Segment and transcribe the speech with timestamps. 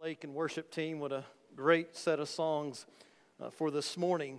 [0.00, 1.24] Lake and worship team, what a
[1.56, 2.86] great set of songs
[3.42, 4.38] uh, for this morning.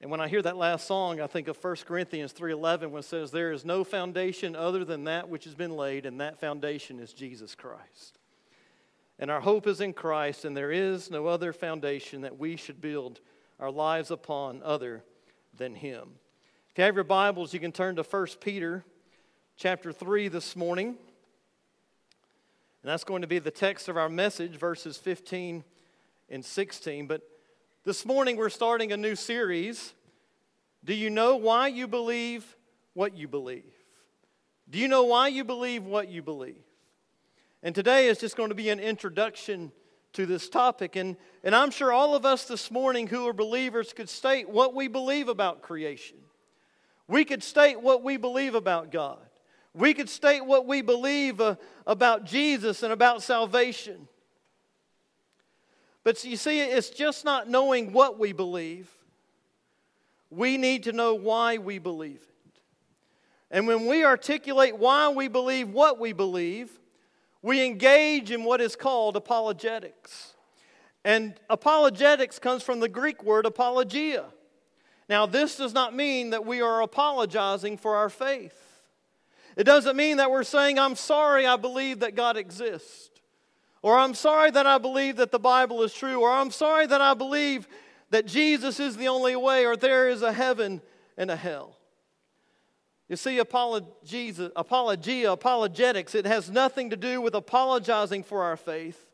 [0.00, 3.04] And when I hear that last song, I think of 1 Corinthians 3:11 when it
[3.04, 6.98] says there is no foundation other than that which has been laid and that foundation
[6.98, 8.18] is Jesus Christ.
[9.18, 12.80] And our hope is in Christ and there is no other foundation that we should
[12.80, 13.20] build
[13.60, 15.04] our lives upon other
[15.54, 16.08] than him.
[16.70, 18.82] If you have your Bibles, you can turn to 1 Peter
[19.58, 20.96] chapter 3 this morning.
[22.82, 25.62] And that's going to be the text of our message, verses 15
[26.28, 27.06] and 16.
[27.06, 27.22] But
[27.84, 29.94] this morning we're starting a new series.
[30.84, 32.56] Do you know why you believe
[32.94, 33.72] what you believe?
[34.68, 36.64] Do you know why you believe what you believe?
[37.62, 39.70] And today is just going to be an introduction
[40.14, 40.96] to this topic.
[40.96, 44.74] And, and I'm sure all of us this morning who are believers could state what
[44.74, 46.16] we believe about creation.
[47.06, 49.20] We could state what we believe about God.
[49.74, 51.56] We could state what we believe uh,
[51.86, 54.08] about Jesus and about salvation.
[56.04, 58.90] But you see, it's just not knowing what we believe.
[60.30, 62.60] We need to know why we believe it.
[63.50, 66.70] And when we articulate why we believe what we believe,
[67.42, 70.34] we engage in what is called apologetics.
[71.04, 74.26] And apologetics comes from the Greek word apologia.
[75.08, 78.71] Now, this does not mean that we are apologizing for our faith.
[79.56, 83.10] It doesn't mean that we're saying, I'm sorry I believe that God exists.
[83.82, 86.20] Or I'm sorry that I believe that the Bible is true.
[86.20, 87.68] Or I'm sorry that I believe
[88.10, 89.66] that Jesus is the only way.
[89.66, 90.80] Or there is a heaven
[91.16, 91.76] and a hell.
[93.08, 99.06] You see, apologia, apologetics, it has nothing to do with apologizing for our faith,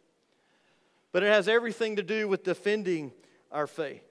[1.10, 3.10] but it has everything to do with defending
[3.50, 4.04] our faith.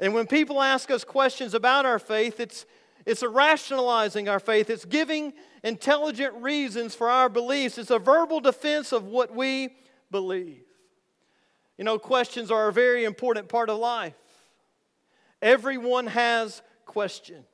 [0.00, 2.66] And when people ask us questions about our faith, it's
[3.04, 4.70] it's a rationalizing our faith.
[4.70, 7.78] It's giving intelligent reasons for our beliefs.
[7.78, 9.74] It's a verbal defense of what we
[10.10, 10.64] believe.
[11.78, 14.14] You know, questions are a very important part of life.
[15.40, 17.46] Everyone has questions.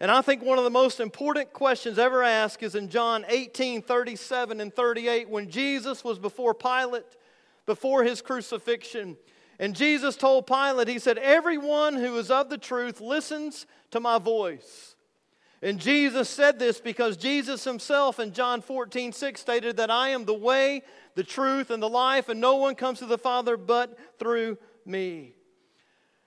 [0.00, 3.82] And I think one of the most important questions ever asked is in John 18
[3.82, 7.04] 37 and 38 when Jesus was before Pilate,
[7.66, 9.16] before his crucifixion.
[9.62, 14.18] And Jesus told Pilate, He said, Everyone who is of the truth listens to my
[14.18, 14.96] voice.
[15.62, 20.24] And Jesus said this because Jesus himself in John 14, 6 stated that I am
[20.24, 20.82] the way,
[21.14, 25.36] the truth, and the life, and no one comes to the Father but through me.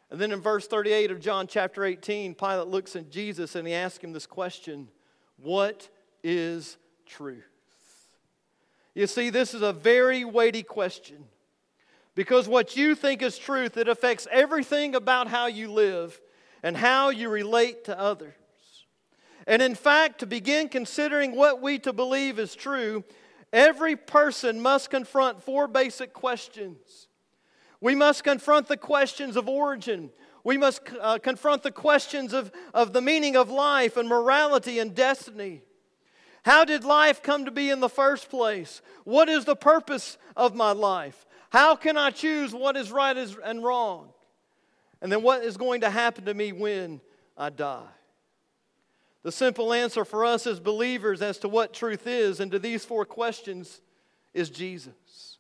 [0.10, 3.74] And then in verse 38 of John chapter 18, Pilate looks at Jesus and he
[3.74, 4.88] asks him this question
[5.36, 5.90] What
[6.24, 7.44] is truth?
[8.94, 11.26] You see, this is a very weighty question.
[12.16, 16.20] Because what you think is truth, it affects everything about how you live
[16.64, 18.34] and how you relate to others.
[19.46, 23.04] And in fact, to begin considering what we to believe is true,
[23.54, 27.08] every person must confront four basic questions.
[27.82, 30.10] We must confront the questions of origin.
[30.44, 34.96] We must uh, confront the questions of, of the meaning of life and morality and
[34.96, 35.62] destiny.
[36.44, 38.82] How did life come to be in the first place?
[39.04, 41.26] What is the purpose of my life?
[41.56, 44.10] How can I choose what is right and wrong?
[45.02, 47.00] And then what is going to happen to me when
[47.38, 47.88] I die?
[49.24, 52.84] The simple answer for us as believers as to what truth is and to these
[52.84, 53.80] four questions
[54.34, 55.38] is Jesus.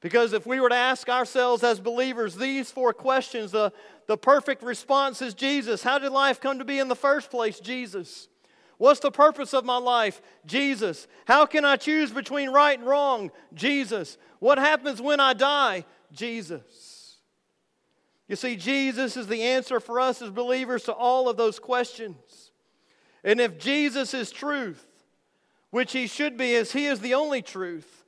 [0.00, 3.72] Because if we were to ask ourselves as believers these four questions, the,
[4.08, 5.80] the perfect response is Jesus.
[5.80, 7.60] How did life come to be in the first place?
[7.60, 8.26] Jesus.
[8.78, 10.20] What's the purpose of my life?
[10.44, 11.06] Jesus.
[11.26, 13.30] How can I choose between right and wrong?
[13.54, 14.18] Jesus.
[14.38, 15.84] What happens when I die?
[16.12, 17.16] Jesus.
[18.28, 22.50] You see, Jesus is the answer for us as believers to all of those questions.
[23.24, 24.84] And if Jesus is truth,
[25.70, 28.04] which he should be as he is the only truth,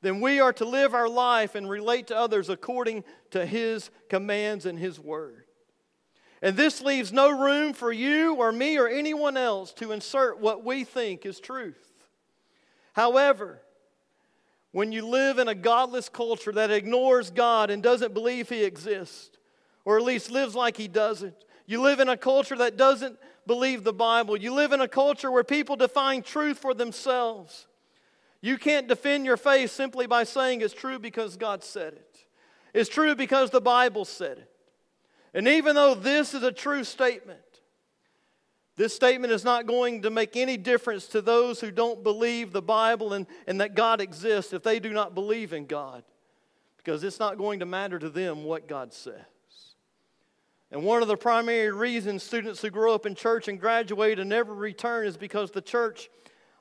[0.00, 4.64] then we are to live our life and relate to others according to his commands
[4.64, 5.47] and his word.
[6.40, 10.64] And this leaves no room for you or me or anyone else to insert what
[10.64, 11.92] we think is truth.
[12.92, 13.60] However,
[14.72, 19.36] when you live in a godless culture that ignores God and doesn't believe He exists,
[19.84, 21.34] or at least lives like He doesn't,
[21.66, 25.30] you live in a culture that doesn't believe the Bible, you live in a culture
[25.30, 27.66] where people define truth for themselves.
[28.40, 32.24] You can't defend your faith simply by saying it's true because God said it.
[32.72, 34.50] It's true because the Bible said it.
[35.38, 37.38] And even though this is a true statement,
[38.74, 42.60] this statement is not going to make any difference to those who don't believe the
[42.60, 46.02] Bible and, and that God exists if they do not believe in God,
[46.76, 49.14] because it's not going to matter to them what God says.
[50.72, 54.28] And one of the primary reasons students who grow up in church and graduate and
[54.28, 56.10] never return is because the church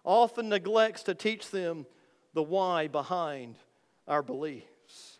[0.03, 1.87] often neglects to teach them
[2.35, 3.55] the why behind
[4.07, 5.17] our beliefs.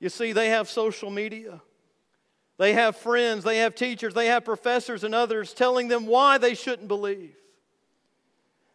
[0.00, 1.62] You see, they have social media.
[2.58, 6.54] They have friends, they have teachers, they have professors and others telling them why they
[6.54, 7.36] shouldn't believe.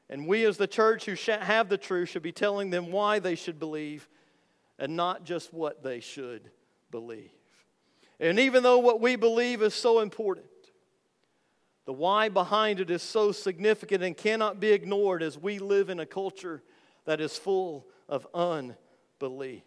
[0.10, 3.36] And we, as the church who have the truth, should be telling them why they
[3.36, 4.08] should believe
[4.80, 6.50] and not just what they should
[6.92, 7.32] believe.
[8.20, 10.46] And even though what we believe is so important,
[11.86, 16.00] the why behind it is so significant and cannot be ignored as we live in
[16.00, 16.64] a culture
[17.06, 19.64] that is full of unbelief.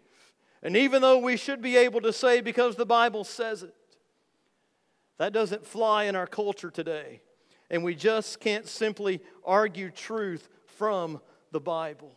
[0.63, 3.75] And even though we should be able to say, because the Bible says it,
[5.19, 7.21] that doesn't fly in our culture today.
[7.71, 11.21] And we just can't simply argue truth from
[11.53, 12.13] the Bible.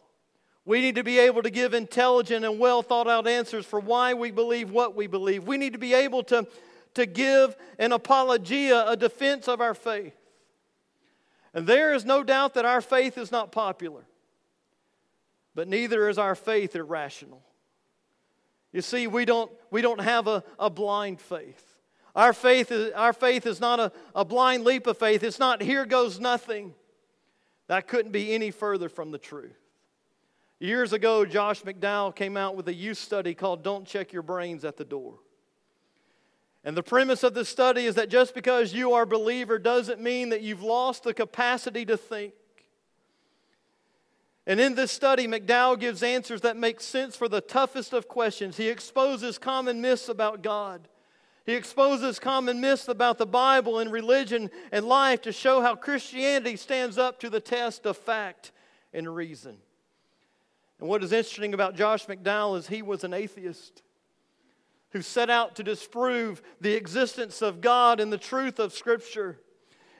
[0.66, 4.14] We need to be able to give intelligent and well thought out answers for why
[4.14, 5.48] we believe what we believe.
[5.48, 6.48] We need to be able to,
[6.94, 10.14] to give an apologia, a defense of our faith.
[11.54, 14.06] And there is no doubt that our faith is not popular,
[15.56, 17.42] but neither is our faith irrational.
[18.72, 21.69] You see, we don't, we don't have a, a blind faith.
[22.16, 25.24] Our faith is, our faith is not a, a blind leap of faith.
[25.24, 26.74] It's not here goes nothing.
[27.68, 29.58] That couldn't be any further from the truth.
[30.60, 34.66] Years ago, Josh McDowell came out with a youth study called Don't Check Your Brains
[34.66, 35.20] at the Door.
[36.66, 40.02] And the premise of this study is that just because you are a believer doesn't
[40.02, 42.34] mean that you've lost the capacity to think.
[44.46, 48.58] And in this study, McDowell gives answers that make sense for the toughest of questions.
[48.58, 50.88] He exposes common myths about God.
[51.50, 56.56] He exposes common myths about the Bible and religion and life to show how Christianity
[56.56, 58.52] stands up to the test of fact
[58.94, 59.58] and reason.
[60.80, 63.82] And what is interesting about Josh McDowell is he was an atheist
[64.92, 69.40] who set out to disprove the existence of God and the truth of Scripture.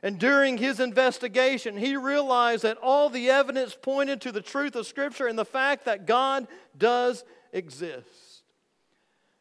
[0.04, 4.86] And during his investigation, he realized that all the evidence pointed to the truth of
[4.86, 6.48] Scripture and the fact that God
[6.78, 8.29] does exist.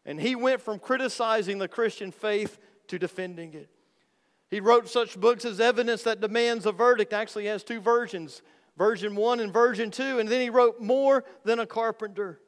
[0.09, 3.69] And he went from criticizing the Christian faith to defending it.
[4.49, 8.41] He wrote such books as Evidence That Demands a Verdict, actually has two versions
[8.79, 10.19] version 1 and version 2.
[10.19, 12.41] And then he wrote More Than a Carpenter.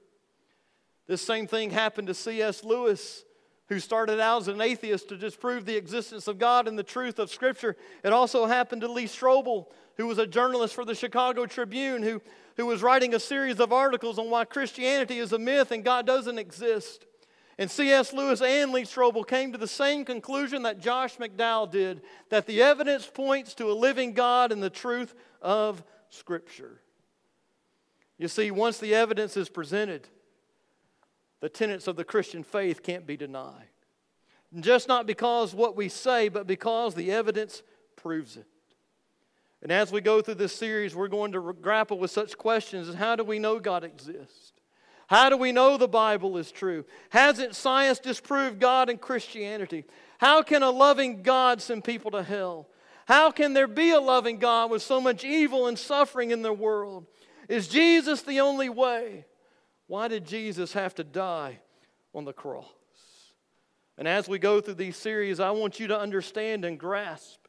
[1.06, 2.64] This same thing happened to C.S.
[2.64, 3.26] Lewis,
[3.68, 7.18] who started out as an atheist to disprove the existence of God and the truth
[7.18, 7.76] of Scripture.
[8.02, 9.66] It also happened to Lee Strobel,
[9.98, 12.22] who was a journalist for the Chicago Tribune, who,
[12.56, 16.06] who was writing a series of articles on why Christianity is a myth and God
[16.06, 17.04] doesn't exist.
[17.60, 18.14] And C.S.
[18.14, 22.62] Lewis and Lee Strobel came to the same conclusion that Josh McDowell did that the
[22.62, 26.80] evidence points to a living God and the truth of Scripture.
[28.16, 30.08] You see, once the evidence is presented,
[31.40, 33.68] the tenets of the Christian faith can't be denied.
[34.58, 37.62] Just not because what we say, but because the evidence
[37.94, 38.46] proves it.
[39.62, 42.94] And as we go through this series, we're going to grapple with such questions as
[42.94, 44.49] how do we know God exists?
[45.10, 46.84] How do we know the Bible is true?
[47.08, 49.84] Hasn't science disproved God and Christianity?
[50.18, 52.68] How can a loving God send people to hell?
[53.06, 56.52] How can there be a loving God with so much evil and suffering in the
[56.52, 57.06] world?
[57.48, 59.24] Is Jesus the only way?
[59.88, 61.58] Why did Jesus have to die
[62.14, 62.68] on the cross?
[63.98, 67.40] And as we go through these series, I want you to understand and grasp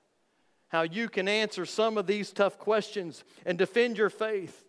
[0.69, 4.65] how you can answer some of these tough questions and defend your faith,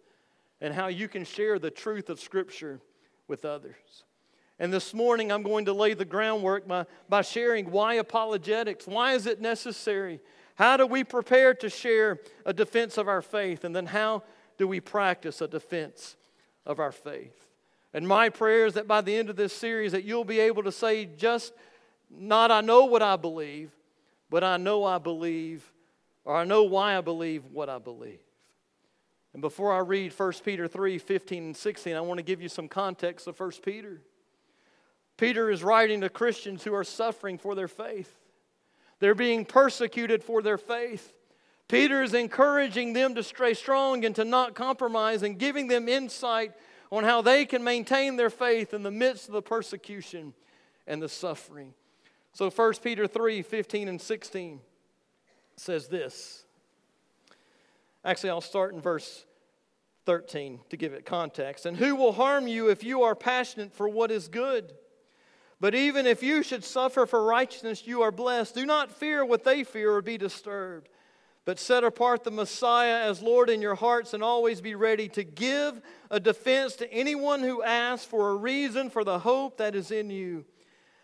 [0.62, 2.80] and how you can share the truth of Scripture
[3.26, 4.04] with others.
[4.60, 8.86] And this morning, I'm going to lay the groundwork by, by sharing why apologetics.
[8.86, 10.20] Why is it necessary?
[10.54, 13.64] How do we prepare to share a defense of our faith?
[13.64, 14.22] And then how
[14.56, 16.16] do we practice a defense
[16.64, 17.48] of our faith?
[17.92, 20.62] And my prayer is that by the end of this series that you'll be able
[20.62, 21.52] to say just
[22.08, 23.72] not I know what I believe,
[24.30, 25.72] but I know I believe
[26.24, 28.20] or I know why I believe what I believe.
[29.32, 32.48] And before I read 1 Peter 3 15 and 16, I want to give you
[32.48, 34.02] some context of 1 Peter.
[35.16, 38.14] Peter is writing to Christians who are suffering for their faith,
[38.98, 41.12] they're being persecuted for their faith.
[41.68, 46.52] Peter is encouraging them to stay strong and to not compromise and giving them insight
[46.90, 50.34] on how they can maintain their faith in the midst of the persecution
[50.86, 51.72] and the suffering.
[52.34, 54.60] So 1 Peter 3 15 and 16
[55.56, 56.44] says this.
[58.04, 59.26] Actually, I'll start in verse
[60.06, 61.66] 13 to give it context.
[61.66, 64.72] And who will harm you if you are passionate for what is good?
[65.60, 68.56] But even if you should suffer for righteousness, you are blessed.
[68.56, 70.88] Do not fear what they fear or be disturbed.
[71.44, 75.22] But set apart the Messiah as Lord in your hearts and always be ready to
[75.24, 75.80] give
[76.10, 80.10] a defense to anyone who asks for a reason for the hope that is in
[80.10, 80.44] you.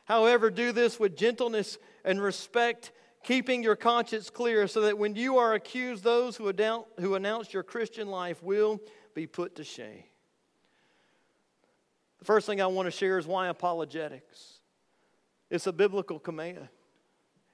[0.04, 2.92] However, do this with gentleness and respect,
[3.28, 8.08] keeping your conscience clear, so that when you are accused, those who announce your Christian
[8.08, 8.80] life will
[9.14, 10.04] be put to shame.
[12.20, 14.60] The first thing I want to share is why apologetics.
[15.50, 16.70] It's a biblical command.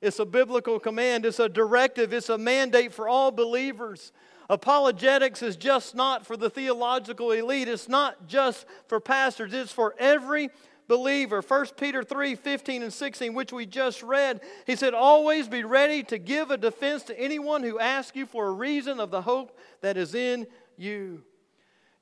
[0.00, 1.26] It's a biblical command.
[1.26, 2.12] It's a directive.
[2.12, 4.12] It's a mandate for all believers.
[4.48, 7.66] Apologetics is just not for the theological elite.
[7.66, 9.52] It's not just for pastors.
[9.52, 10.50] It's for every
[10.88, 11.40] believer.
[11.40, 16.02] 1 Peter 3 15 and 16, which we just read, he said, Always be ready
[16.04, 19.58] to give a defense to anyone who asks you for a reason of the hope
[19.80, 21.22] that is in you.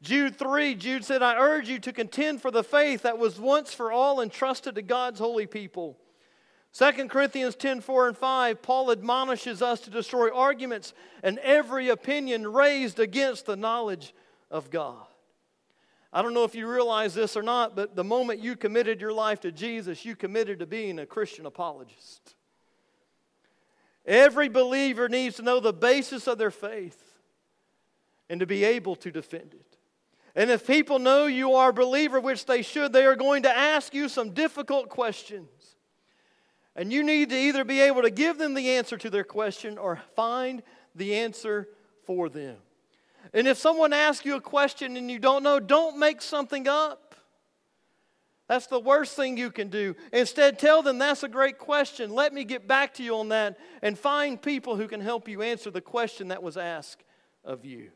[0.03, 3.73] Jude 3, Jude said, I urge you to contend for the faith that was once
[3.73, 5.97] for all entrusted to God's holy people.
[6.73, 12.51] 2 Corinthians 10 4 and 5, Paul admonishes us to destroy arguments and every opinion
[12.51, 14.15] raised against the knowledge
[14.51, 15.07] of God.
[16.12, 19.12] I don't know if you realize this or not, but the moment you committed your
[19.12, 22.35] life to Jesus, you committed to being a Christian apologist.
[24.04, 27.00] Every believer needs to know the basis of their faith
[28.28, 29.78] and to be able to defend it.
[30.35, 33.54] And if people know you are a believer, which they should, they are going to
[33.54, 35.76] ask you some difficult questions.
[36.75, 39.76] And you need to either be able to give them the answer to their question
[39.76, 40.62] or find
[40.95, 41.69] the answer
[42.04, 42.57] for them.
[43.33, 47.14] And if someone asks you a question and you don't know, don't make something up.
[48.49, 49.97] That's the worst thing you can do.
[50.12, 52.11] Instead, tell them that's a great question.
[52.11, 55.43] Let me get back to you on that and find people who can help you
[55.43, 57.05] answer the question that was asked
[57.45, 57.91] of you.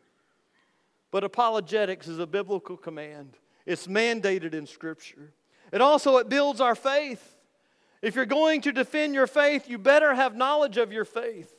[1.11, 3.37] But apologetics is a biblical command.
[3.67, 5.33] It's mandated in scripture.
[5.73, 7.37] It also it builds our faith.
[8.01, 11.53] If you're going to defend your faith, you better have knowledge of your faith.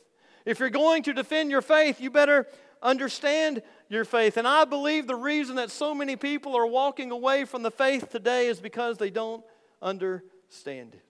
[0.44, 2.46] If you're going to defend your faith, you better
[2.82, 4.36] understand your faith.
[4.36, 8.10] And I believe the reason that so many people are walking away from the faith
[8.10, 9.44] today is because they don't
[9.82, 11.04] understand it.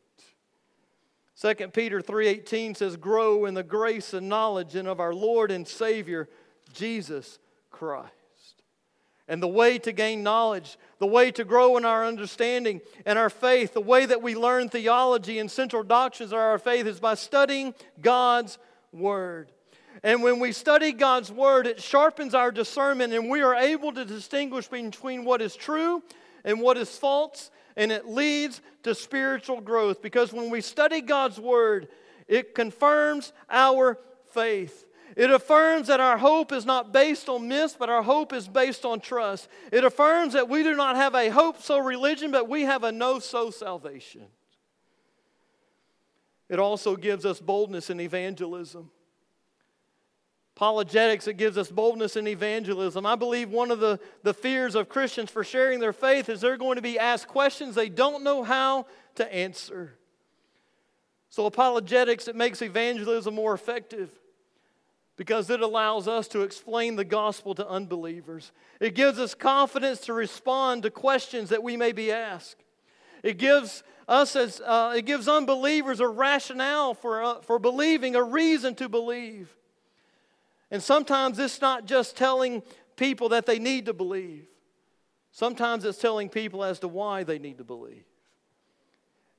[1.41, 5.67] 2 Peter 3:18 says grow in the grace and knowledge and of our Lord and
[5.67, 6.29] Savior
[6.73, 7.39] Jesus
[7.71, 8.13] Christ.
[9.29, 13.31] And the way to gain knowledge, the way to grow in our understanding and our
[13.31, 17.15] faith, the way that we learn theology and central doctrines of our faith is by
[17.15, 18.59] studying God's
[18.91, 19.53] Word.
[20.03, 24.05] And when we study God's Word, it sharpens our discernment and we are able to
[24.05, 26.03] distinguish between what is true
[26.45, 30.01] and what is false, and it leads to spiritual growth.
[30.01, 31.89] Because when we study God's Word,
[32.29, 33.99] it confirms our
[34.33, 34.85] faith.
[35.17, 38.85] It affirms that our hope is not based on myths, but our hope is based
[38.85, 39.49] on trust.
[39.73, 42.93] It affirms that we do not have a hope so religion, but we have a
[42.93, 44.27] know so salvation.
[46.49, 48.91] It also gives us boldness in evangelism.
[50.59, 53.07] Apologetics, it gives us boldness in evangelism.
[53.07, 56.57] I believe one of the, the fears of Christians for sharing their faith is they're
[56.57, 59.95] going to be asked questions they don't know how to answer.
[61.31, 64.11] So, apologetics, it makes evangelism more effective
[65.15, 68.51] because it allows us to explain the gospel to unbelievers.
[68.81, 72.65] It gives us confidence to respond to questions that we may be asked.
[73.23, 78.25] It gives us as uh, it gives unbelievers a rationale for, uh, for believing, a
[78.25, 79.55] reason to believe.
[80.71, 82.63] And sometimes it's not just telling
[82.97, 84.47] people that they need to believe.
[85.31, 88.05] Sometimes it's telling people as to why they need to believe.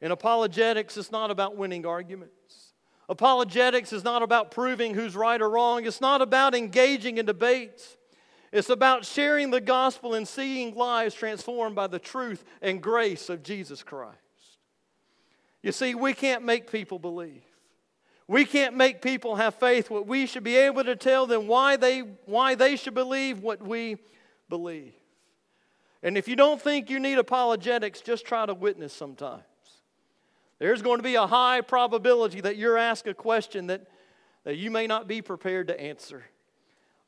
[0.01, 2.73] In apologetics, it's not about winning arguments.
[3.09, 7.97] Apologetics is not about proving who's right or wrong, it's not about engaging in debates.
[8.51, 13.43] It's about sharing the gospel and seeing lives transformed by the truth and grace of
[13.43, 14.17] Jesus Christ.
[15.61, 17.43] You see, we can't make people believe.
[18.29, 19.89] We can't make people have faith.
[19.89, 23.59] What we should be able to tell them why they, why they should believe what
[23.59, 23.97] we
[24.49, 24.93] believe.
[26.03, 29.41] And if you don't think you need apologetics, just try to witness sometimes.
[30.59, 33.87] There's going to be a high probability that you're asked a question that,
[34.43, 36.23] that you may not be prepared to answer.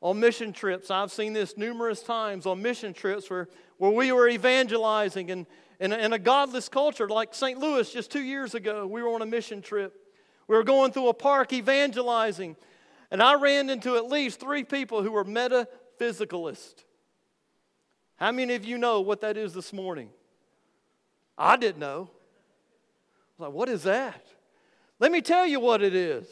[0.00, 3.48] On mission trips, I've seen this numerous times on mission trips where,
[3.78, 5.46] where we were evangelizing in,
[5.78, 7.60] in, in a godless culture like St.
[7.60, 8.88] Louis just two years ago.
[8.88, 10.01] We were on a mission trip.
[10.48, 12.56] We were going through a park evangelizing,
[13.10, 16.84] and I ran into at least three people who were metaphysicalists.
[18.16, 20.10] How many of you know what that is this morning?
[21.36, 22.10] I didn't know
[23.38, 24.24] I was like, what is that?
[25.00, 26.26] Let me tell you what it is.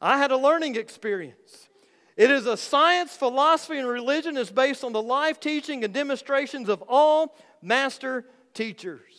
[0.00, 1.68] I had a learning experience.
[2.16, 6.68] It is a science, philosophy, and religion is based on the life teaching and demonstrations
[6.68, 8.24] of all master
[8.54, 9.17] teachers.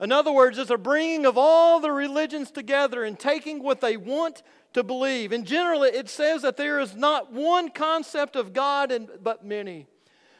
[0.00, 3.98] In other words, it's a bringing of all the religions together and taking what they
[3.98, 4.42] want
[4.72, 5.30] to believe.
[5.30, 8.92] And generally, it says that there is not one concept of God,
[9.22, 9.86] but many.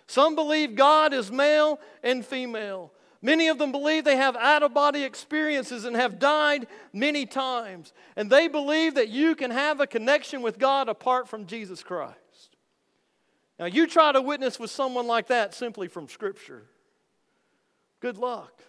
[0.06, 2.90] Some believe God is male and female.
[3.22, 7.92] Many of them believe they have out of body experiences and have died many times.
[8.16, 12.16] And they believe that you can have a connection with God apart from Jesus Christ.
[13.58, 16.64] Now, you try to witness with someone like that simply from Scripture.
[18.00, 18.62] good luck.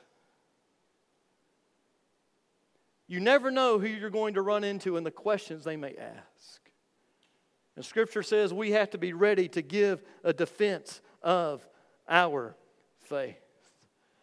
[3.11, 6.61] You never know who you're going to run into and the questions they may ask.
[7.75, 11.67] And Scripture says we have to be ready to give a defense of
[12.07, 12.55] our
[13.01, 13.35] faith.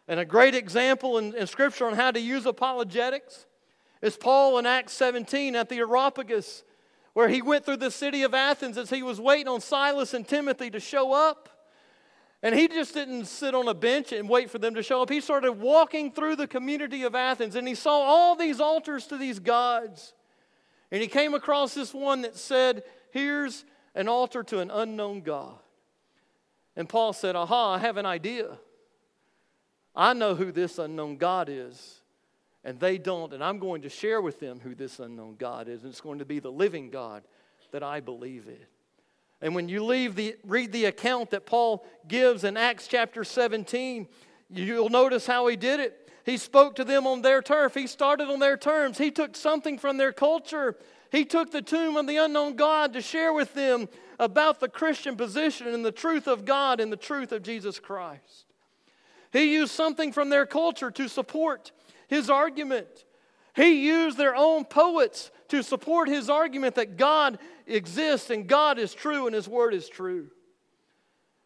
[0.07, 3.45] And a great example in, in Scripture on how to use apologetics
[4.01, 6.63] is Paul in Acts 17 at the Areopagus,
[7.13, 10.27] where he went through the city of Athens as he was waiting on Silas and
[10.27, 11.47] Timothy to show up.
[12.41, 15.09] And he just didn't sit on a bench and wait for them to show up.
[15.09, 19.17] He started walking through the community of Athens and he saw all these altars to
[19.17, 20.13] these gods.
[20.91, 25.59] And he came across this one that said, Here's an altar to an unknown God.
[26.75, 28.57] And Paul said, Aha, I have an idea.
[29.95, 32.01] I know who this unknown God is,
[32.63, 35.83] and they don't, and I'm going to share with them who this unknown God is,
[35.83, 37.23] and it's going to be the living God
[37.71, 38.65] that I believe in.
[39.41, 44.07] And when you leave the, read the account that Paul gives in Acts chapter 17,
[44.49, 46.09] you'll notice how he did it.
[46.25, 47.73] He spoke to them on their turf.
[47.73, 48.97] He started on their terms.
[48.97, 50.75] He took something from their culture.
[51.11, 53.87] He took the tomb of the unknown God to share with them
[54.19, 58.45] about the Christian position and the truth of God and the truth of Jesus Christ.
[59.31, 61.71] He used something from their culture to support
[62.07, 63.05] his argument.
[63.55, 67.39] He used their own poets to support his argument that God
[67.69, 70.29] exists and God is true and his word is true.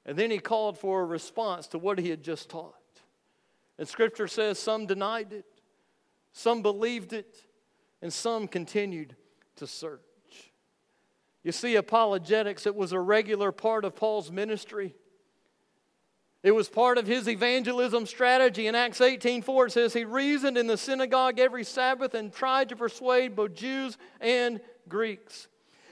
[0.06, 2.76] And then he called for a response to what he had just taught.
[3.78, 5.46] And scripture says some denied it,
[6.32, 7.36] some believed it,
[8.02, 9.16] and some continued
[9.58, 10.02] to search.
[11.44, 14.96] You see, apologetics, it was a regular part of Paul's ministry.
[16.42, 18.68] It was part of his evangelism strategy.
[18.68, 22.76] In Acts 18:4 it says he reasoned in the synagogue every Sabbath and tried to
[22.76, 25.48] persuade both Jews and Greeks.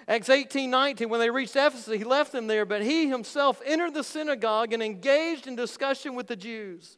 [0.08, 4.03] Acts 18:19 when they reached Ephesus he left them there but he himself entered the
[4.03, 6.97] synagogue and engaged in discussion with the Jews.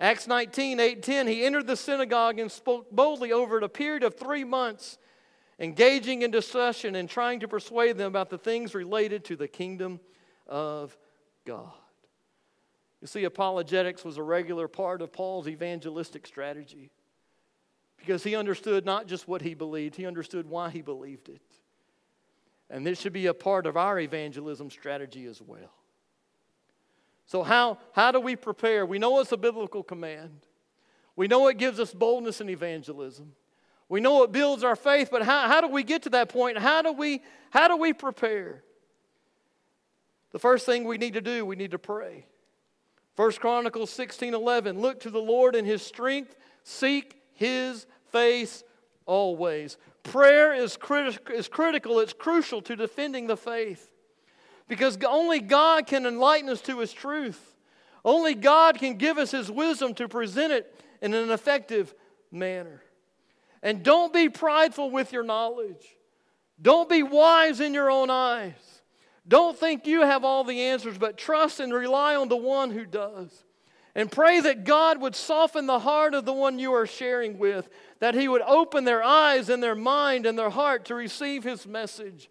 [0.00, 4.14] Acts 19, 8, 10, he entered the synagogue and spoke boldly over a period of
[4.14, 4.96] three months,
[5.58, 10.00] engaging in discussion and trying to persuade them about the things related to the kingdom
[10.46, 10.96] of
[11.44, 11.74] God.
[13.02, 16.90] You see, apologetics was a regular part of Paul's evangelistic strategy
[17.98, 21.42] because he understood not just what he believed, he understood why he believed it.
[22.70, 25.72] And this should be a part of our evangelism strategy as well.
[27.26, 28.86] So, how, how do we prepare?
[28.86, 30.46] We know it's a biblical command.
[31.16, 33.32] We know it gives us boldness in evangelism.
[33.88, 36.58] We know it builds our faith, but how, how do we get to that point?
[36.58, 38.62] How do we how do we prepare?
[40.30, 42.26] The first thing we need to do, we need to pray.
[43.16, 44.80] First Chronicles 16 11.
[44.80, 48.62] Look to the Lord in his strength, seek his face
[49.06, 49.76] always.
[50.02, 53.90] Prayer is, criti- is critical, it's crucial to defending the faith
[54.68, 57.56] because only God can enlighten us to his truth.
[58.04, 61.94] Only God can give us his wisdom to present it in an effective
[62.30, 62.82] manner.
[63.62, 65.84] And don't be prideful with your knowledge.
[66.62, 68.80] Don't be wise in your own eyes.
[69.26, 72.86] Don't think you have all the answers, but trust and rely on the one who
[72.86, 73.44] does.
[73.94, 77.68] And pray that God would soften the heart of the one you are sharing with,
[78.00, 81.66] that He would open their eyes and their mind and their heart to receive His
[81.66, 82.28] message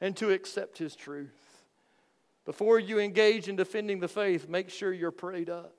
[0.00, 1.64] and to accept His truth.
[2.44, 5.74] Before you engage in defending the faith, make sure you're prayed up.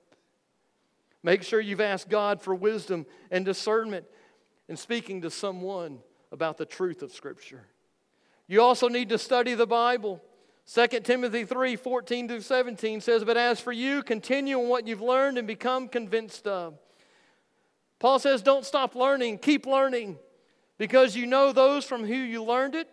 [1.22, 4.06] Make sure you've asked God for wisdom and discernment
[4.68, 7.66] in speaking to someone about the truth of Scripture.
[8.46, 10.22] You also need to study the Bible.
[10.72, 15.00] 2 Timothy 3 14 through 17 says, But as for you, continue in what you've
[15.00, 16.78] learned and become convinced of.
[17.98, 20.18] Paul says, Don't stop learning, keep learning,
[20.78, 22.88] because you know those from who you learned it,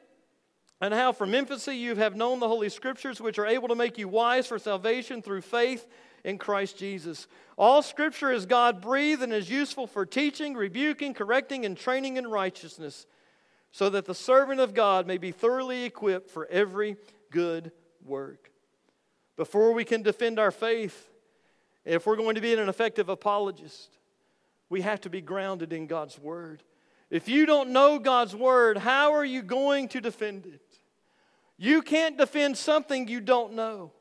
[0.82, 3.98] and how from infancy you have known the Holy Scriptures, which are able to make
[3.98, 5.88] you wise for salvation through faith
[6.24, 7.28] in Christ Jesus.
[7.58, 12.28] All Scripture is God breathed and is useful for teaching, rebuking, correcting, and training in
[12.28, 13.06] righteousness,
[13.72, 16.98] so that the servant of God may be thoroughly equipped for every
[17.30, 17.72] good
[18.04, 18.52] work.
[19.38, 21.10] Before we can defend our faith,
[21.84, 23.98] if we're going to be an effective apologist,
[24.69, 26.63] we have to be grounded in God's Word.
[27.10, 30.80] If you don't know God's Word, how are you going to defend it?
[31.58, 33.91] You can't defend something you don't know.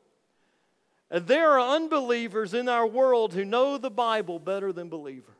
[1.11, 5.35] And there are unbelievers in our world who know the Bible better than believers.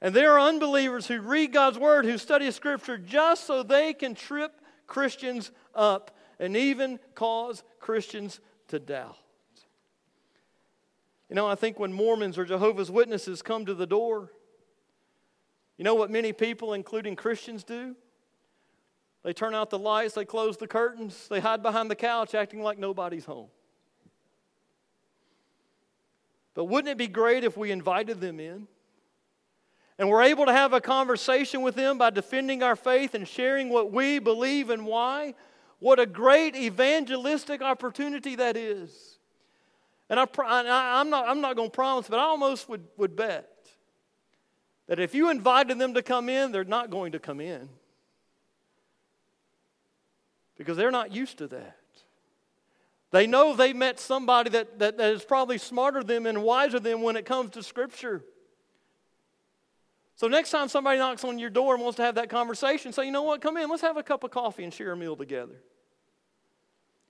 [0.00, 4.14] And there are unbelievers who read God's Word, who study Scripture just so they can
[4.14, 9.18] trip Christians up and even cause Christians to doubt.
[11.30, 14.32] You know, I think when Mormons or Jehovah's Witnesses come to the door,
[15.78, 17.94] you know what many people, including Christians, do?
[19.22, 22.62] They turn out the lights, they close the curtains, they hide behind the couch acting
[22.62, 23.46] like nobody's home.
[26.54, 28.66] But wouldn't it be great if we invited them in?
[30.00, 33.68] And we're able to have a conversation with them by defending our faith and sharing
[33.68, 35.34] what we believe and why.
[35.78, 39.19] What a great evangelistic opportunity that is.
[40.10, 43.48] And I, am not, I'm not going to promise, but I almost would, would bet
[44.88, 47.68] that if you invited them to come in, they're not going to come in
[50.58, 51.76] because they're not used to that.
[53.12, 56.80] They know they met somebody that, that, that is probably smarter than them and wiser
[56.80, 58.24] than when it comes to Scripture.
[60.16, 63.04] So next time somebody knocks on your door and wants to have that conversation, say,
[63.06, 65.14] you know what, come in, let's have a cup of coffee and share a meal
[65.14, 65.62] together.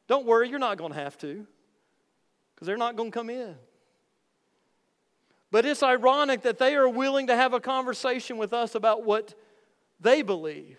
[0.06, 1.46] Don't worry, you're not going to have to
[2.60, 3.54] because they're not going to come in.
[5.50, 9.34] But it's ironic that they are willing to have a conversation with us about what
[9.98, 10.78] they believe,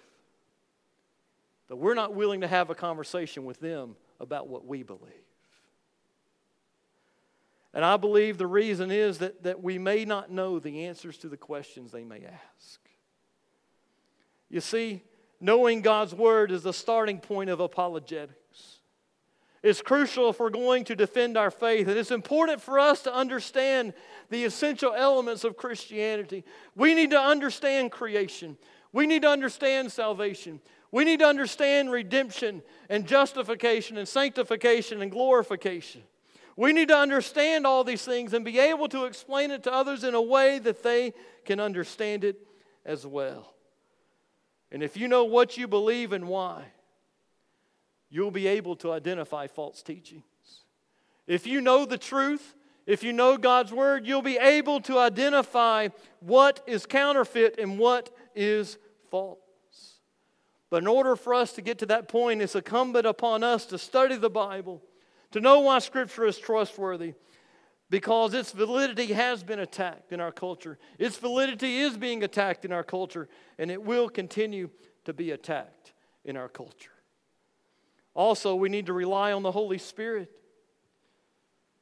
[1.68, 5.10] but we're not willing to have a conversation with them about what we believe.
[7.74, 11.30] And I believe the reason is that, that we may not know the answers to
[11.30, 12.80] the questions they may ask.
[14.50, 15.02] You see,
[15.40, 18.36] knowing God's Word is the starting point of apologetics.
[19.64, 23.14] It's crucial if we're going to defend our faith, and it's important for us to
[23.14, 23.94] understand
[24.30, 26.44] the essential elements of Christianity.
[26.76, 28.58] We need to understand creation,
[28.92, 35.12] we need to understand salvation, we need to understand redemption and justification and sanctification and
[35.12, 36.04] glorification.
[36.58, 40.04] We need to understand all these things and be able to explain it to others
[40.04, 41.14] in a way that they
[41.46, 42.46] can understand it
[42.86, 43.54] as well.
[44.72, 46.66] And if you know what you believe and why,
[48.12, 50.24] you'll be able to identify false teachings.
[51.26, 55.88] If you know the truth, if you know God's word, you'll be able to identify
[56.20, 58.78] what is counterfeit and what is
[59.10, 59.40] false.
[60.70, 63.78] But in order for us to get to that point, it's incumbent upon us to
[63.78, 64.82] study the Bible,
[65.32, 67.14] to know why Scripture is trustworthy,
[67.90, 70.80] because its validity has been attacked in our culture.
[70.98, 74.70] Its validity is being attacked in our culture, and it will continue
[75.04, 75.94] to be attacked
[76.24, 76.91] in our culture.
[78.14, 80.32] Also, we need to rely on the Holy Spirit.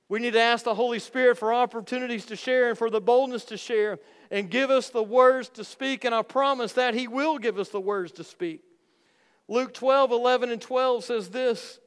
[0.07, 3.45] We need to ask the Holy Spirit for opportunities to share and for the boldness
[3.45, 3.99] to share
[4.31, 6.03] and give us the words to speak.
[6.03, 8.61] And I promise that He will give us the words to speak.
[9.47, 11.79] Luke 12, 11, and 12 says this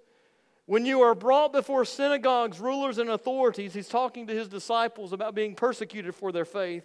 [0.67, 5.35] When you are brought before synagogues, rulers, and authorities, he's talking to his disciples about
[5.35, 6.85] being persecuted for their faith.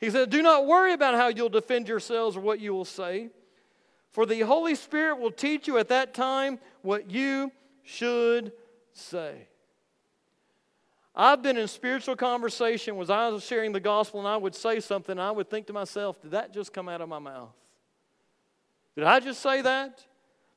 [0.00, 3.30] He said, Do not worry about how you'll defend yourselves or what you will say,
[4.10, 8.52] for the Holy Spirit will teach you at that time what you should
[8.92, 9.48] say.
[11.14, 14.80] I've been in spiritual conversation was I was sharing the gospel and I would say
[14.80, 17.54] something I would think to myself, did that just come out of my mouth?
[18.94, 20.04] Did I just say that?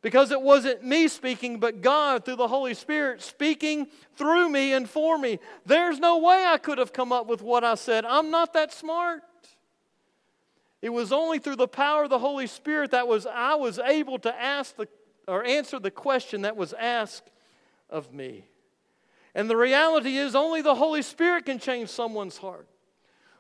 [0.01, 4.89] Because it wasn't me speaking, but God through the Holy Spirit speaking through me and
[4.89, 5.39] for me.
[5.65, 8.05] There's no way I could have come up with what I said.
[8.05, 9.23] I'm not that smart.
[10.81, 14.19] It was only through the power of the Holy Spirit that was I was able
[14.19, 14.87] to ask the
[15.27, 17.29] or answer the question that was asked
[17.89, 18.45] of me.
[19.35, 22.67] And the reality is only the Holy Spirit can change someone's heart.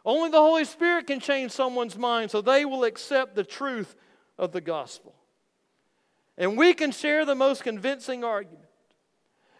[0.05, 3.95] Only the Holy Spirit can change someone's mind so they will accept the truth
[4.37, 5.15] of the gospel.
[6.37, 8.69] And we can share the most convincing argument.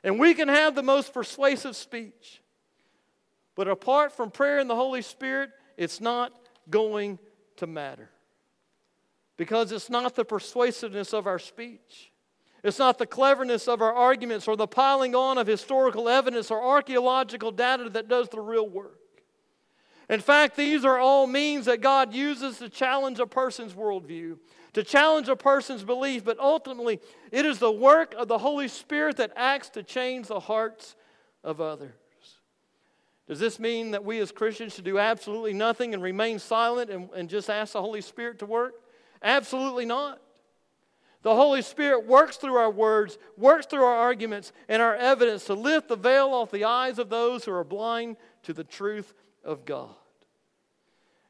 [0.03, 2.41] And we can have the most persuasive speech.
[3.55, 6.31] But apart from prayer and the Holy Spirit, it's not
[6.69, 7.19] going
[7.60, 8.10] to matter.
[9.38, 12.12] Because it's not the persuasiveness of our speech.
[12.63, 16.62] It's not the cleverness of our arguments or the piling on of historical evidence or
[16.62, 19.00] archaeological data that does the real work.
[20.10, 24.38] In fact, these are all means that God uses to challenge a person's worldview
[24.74, 27.00] to challenge a person's belief, but ultimately,
[27.32, 30.95] it is the work of the Holy Spirit that acts to change the hearts
[31.43, 31.93] of others.
[33.29, 37.09] Does this mean that we as Christians should do absolutely nothing and remain silent and,
[37.15, 38.73] and just ask the Holy Spirit to work?
[39.23, 40.19] Absolutely not.
[41.21, 45.53] The Holy Spirit works through our words, works through our arguments and our evidence to
[45.53, 49.13] lift the veil off the eyes of those who are blind to the truth
[49.45, 49.95] of God.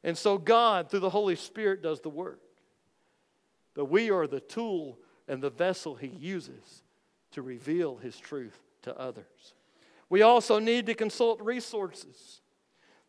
[0.02, 2.40] And so, God, through the Holy Spirit, does the work
[3.74, 6.82] but we are the tool and the vessel He uses
[7.32, 9.54] to reveal His truth to others.
[10.10, 12.40] We also need to consult resources.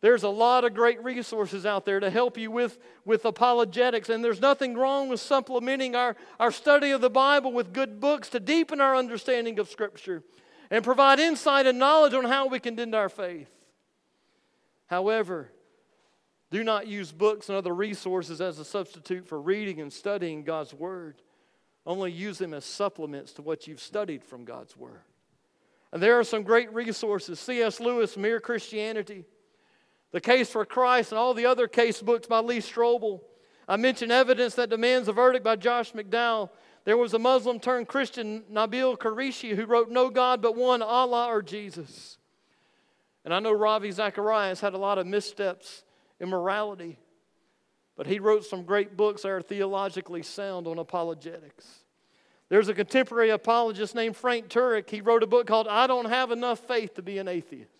[0.00, 4.24] There's a lot of great resources out there to help you with, with apologetics, and
[4.24, 8.40] there's nothing wrong with supplementing our, our study of the Bible with good books to
[8.40, 10.24] deepen our understanding of Scripture
[10.70, 13.50] and provide insight and knowledge on how we can defend our faith.
[14.86, 15.52] However,
[16.50, 20.74] do not use books and other resources as a substitute for reading and studying God's
[20.74, 21.22] Word.
[21.86, 25.02] Only use them as supplements to what you've studied from God's Word.
[25.92, 27.38] And there are some great resources.
[27.38, 27.78] C.S.
[27.78, 29.24] Lewis, Mere Christianity.
[30.12, 33.20] The Case for Christ and all the other case books by Lee Strobel.
[33.68, 36.50] I mentioned Evidence That Demands a Verdict by Josh McDowell.
[36.84, 41.28] There was a Muslim turned Christian, Nabil Qureshi, who wrote No God But One, Allah
[41.28, 42.18] or Jesus.
[43.24, 45.84] And I know Ravi Zacharias had a lot of missteps
[46.18, 46.98] in morality,
[47.96, 51.81] but he wrote some great books that are theologically sound on apologetics.
[52.52, 54.90] There's a contemporary apologist named Frank Turek.
[54.90, 57.70] He wrote a book called I Don't Have Enough Faith to Be an Atheist.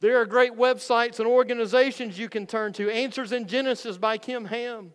[0.00, 2.90] There are great websites and organizations you can turn to.
[2.90, 4.92] Answers in Genesis by Ken Ham.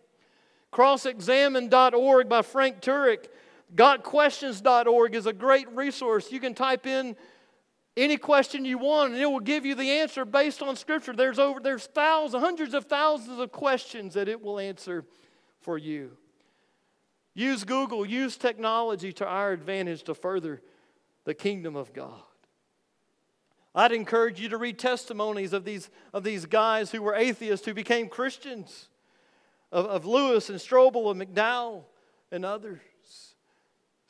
[0.72, 3.26] Crossexamine.org by Frank Turek.
[3.74, 6.30] GotQuestions.org is a great resource.
[6.30, 7.16] You can type in
[7.96, 11.40] any question you want and it will give you the answer based on scripture there's
[11.40, 15.04] over there's thousands hundreds of thousands of questions that it will answer
[15.60, 16.16] for you
[17.38, 20.60] use google use technology to our advantage to further
[21.24, 22.22] the kingdom of god
[23.74, 27.74] i'd encourage you to read testimonies of these of these guys who were atheists who
[27.74, 28.88] became christians
[29.70, 31.84] of, of lewis and strobel and mcdowell
[32.30, 32.80] and others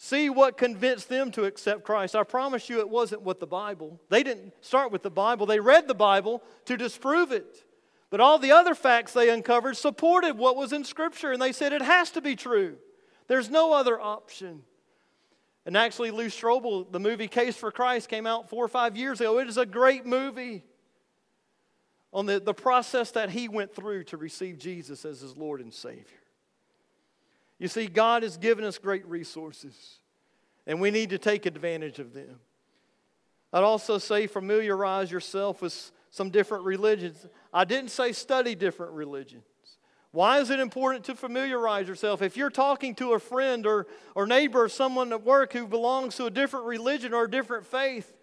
[0.00, 2.14] See what convinced them to accept Christ.
[2.14, 4.00] I promise you it wasn't with the Bible.
[4.10, 7.64] They didn't start with the Bible, they read the Bible to disprove it.
[8.08, 11.72] But all the other facts they uncovered supported what was in Scripture, and they said
[11.72, 12.76] it has to be true.
[13.28, 14.62] There's no other option.
[15.64, 19.20] And actually, Lee Strobel, the movie Case for Christ, came out four or five years
[19.20, 19.38] ago.
[19.38, 20.64] It is a great movie
[22.12, 25.72] on the, the process that he went through to receive Jesus as his Lord and
[25.72, 26.04] Savior.
[27.58, 29.98] You see, God has given us great resources,
[30.66, 32.40] and we need to take advantage of them.
[33.52, 37.26] I'd also say familiarize yourself with some different religions.
[37.52, 39.44] I didn't say study different religions.
[40.10, 42.22] Why is it important to familiarize yourself?
[42.22, 46.16] If you're talking to a friend or, or neighbor or someone at work who belongs
[46.16, 48.16] to a different religion or a different faith,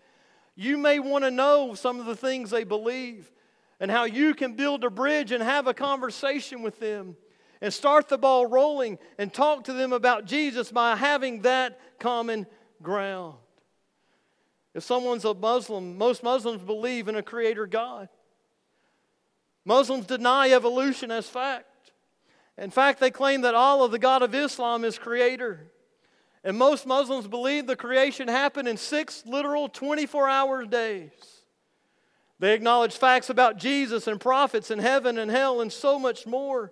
[0.55, 3.31] you may want to know some of the things they believe
[3.79, 7.15] and how you can build a bridge and have a conversation with them
[7.61, 12.47] and start the ball rolling and talk to them about Jesus by having that common
[12.81, 13.35] ground.
[14.73, 18.09] If someone's a Muslim, most Muslims believe in a creator God.
[19.63, 21.65] Muslims deny evolution as fact.
[22.57, 25.71] In fact, they claim that Allah, the God of Islam, is creator.
[26.43, 31.11] And most Muslims believe the creation happened in six literal 24 hour days.
[32.39, 36.71] They acknowledge facts about Jesus and prophets and heaven and hell and so much more.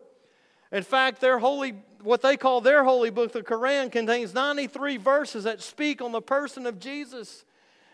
[0.72, 5.44] In fact, their holy, what they call their holy book, the Quran, contains 93 verses
[5.46, 7.46] that speak on the person of Jesus.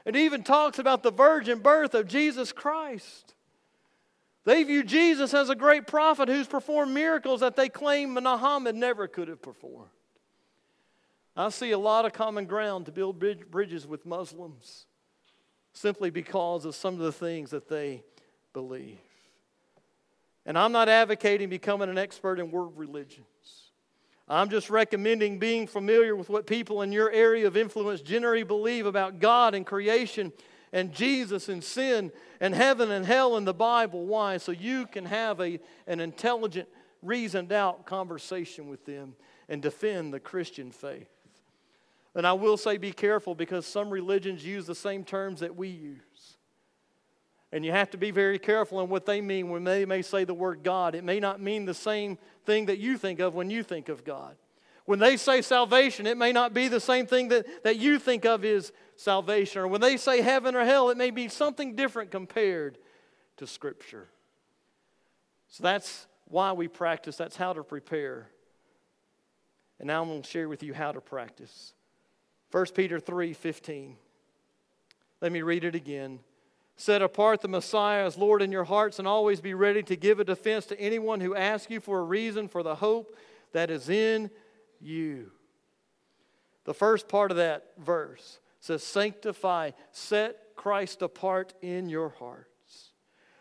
[0.05, 3.35] It even talks about the virgin birth of Jesus Christ.
[4.45, 9.07] They view Jesus as a great prophet who's performed miracles that they claim Muhammad never
[9.07, 9.89] could have performed.
[11.35, 14.85] I see a lot of common ground to build bridges with Muslims
[15.73, 18.03] simply because of some of the things that they
[18.53, 18.97] believe.
[20.45, 23.25] And I'm not advocating becoming an expert in world religions.
[24.27, 28.85] I'm just recommending being familiar with what people in your area of influence generally believe
[28.85, 30.31] about God and creation
[30.71, 34.05] and Jesus and sin and heaven and hell in the Bible.
[34.05, 34.37] Why?
[34.37, 36.67] So you can have a, an intelligent,
[37.01, 39.15] reasoned out conversation with them
[39.47, 41.09] and defend the Christian faith.
[42.15, 45.69] And I will say be careful because some religions use the same terms that we
[45.69, 46.37] use.
[47.51, 50.23] And you have to be very careful in what they mean when they may say
[50.23, 50.93] the word God.
[50.93, 54.03] It may not mean the same thing that you think of when you think of
[54.03, 54.35] God.
[54.89, 58.25] When they say salvation, it may not be the same thing that, that you think
[58.25, 59.61] of as salvation.
[59.61, 62.79] Or when they say heaven or hell, it may be something different compared
[63.37, 64.07] to Scripture.
[65.47, 68.29] So that's why we practice, that's how to prepare.
[69.77, 71.75] And now I'm going to share with you how to practice.
[72.49, 73.95] 1 Peter 3 15.
[75.21, 76.17] Let me read it again.
[76.77, 80.19] Set apart the Messiah as Lord in your hearts and always be ready to give
[80.19, 83.15] a defense to anyone who asks you for a reason for the hope
[83.51, 84.31] that is in
[84.81, 85.31] you.
[86.65, 92.91] The first part of that verse says, Sanctify, set Christ apart in your hearts.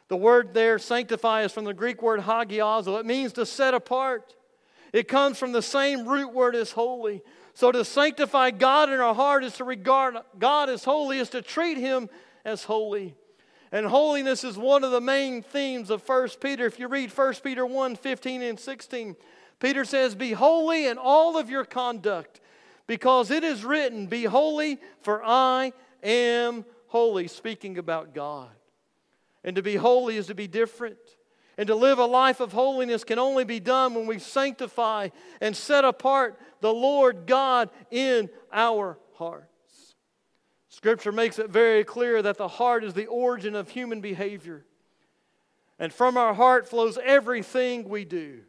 [0.08, 2.98] The word there, sanctify, is from the Greek word hagiazo.
[2.98, 4.34] It means to set apart.
[4.92, 7.22] It comes from the same root word as holy.
[7.52, 11.42] So to sanctify God in our heart is to regard God as holy, is to
[11.42, 12.08] treat Him
[12.44, 13.14] as holy.
[13.70, 16.64] And holiness is one of the main themes of 1 Peter.
[16.64, 19.16] If you read 1 Peter 1 15 and 16,
[19.60, 22.40] Peter says, Be holy in all of your conduct,
[22.86, 28.50] because it is written, Be holy, for I am holy, speaking about God.
[29.44, 30.98] And to be holy is to be different.
[31.56, 35.08] And to live a life of holiness can only be done when we sanctify
[35.40, 39.96] and set apart the Lord God in our hearts.
[40.68, 44.64] Scripture makes it very clear that the heart is the origin of human behavior.
[45.80, 48.42] And from our heart flows everything we do.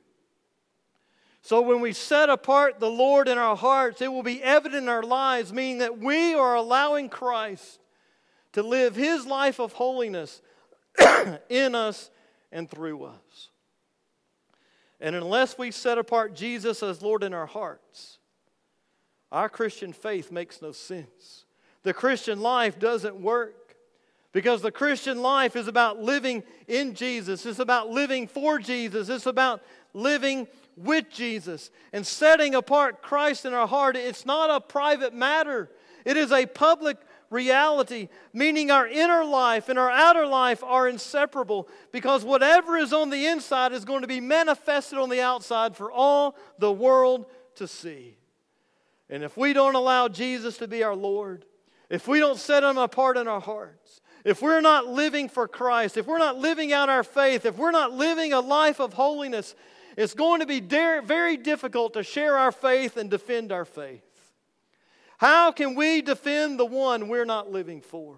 [1.42, 4.90] So when we set apart the Lord in our hearts, it will be evident in
[4.90, 7.80] our lives, meaning that we are allowing Christ
[8.54, 10.42] to live his life of holiness
[11.50, 12.10] in us
[12.52, 13.50] and through us.
[15.00, 18.18] And unless we set apart Jesus as Lord in our hearts,
[19.32, 21.46] our Christian faith makes no sense.
[21.84, 23.76] The Christian life doesn't work
[24.34, 29.26] because the Christian life is about living in Jesus, it's about living for Jesus, it's
[29.26, 29.62] about
[29.94, 30.48] living
[30.80, 33.96] with Jesus and setting apart Christ in our heart.
[33.96, 35.70] It's not a private matter,
[36.06, 36.98] it is a public
[37.30, 43.10] reality, meaning our inner life and our outer life are inseparable because whatever is on
[43.10, 47.68] the inside is going to be manifested on the outside for all the world to
[47.68, 48.18] see.
[49.10, 51.46] And if we don't allow Jesus to be our Lord,
[51.90, 55.98] if we don't set Him apart in our hearts, if we're not living for Christ,
[55.98, 59.56] if we're not living out our faith, if we're not living a life of holiness,
[60.00, 64.02] it's going to be very difficult to share our faith and defend our faith.
[65.18, 68.16] How can we defend the one we're not living for?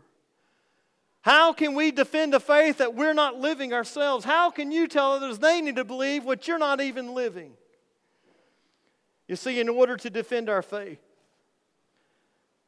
[1.21, 4.23] How can we defend a faith that we're not living ourselves?
[4.23, 7.53] How can you tell others they need to believe what you're not even living?
[9.27, 11.01] You see, in order to defend our faith,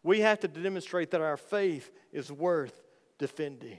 [0.02, 2.82] we have to demonstrate that our faith is worth
[3.20, 3.78] defending.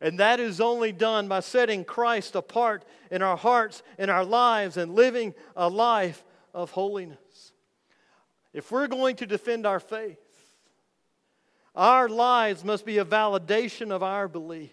[0.00, 4.76] And that is only done by setting Christ apart in our hearts, in our lives,
[4.76, 7.52] and living a life of holiness.
[8.52, 10.18] If we're going to defend our faith,
[11.74, 14.72] our lives must be a validation of our beliefs.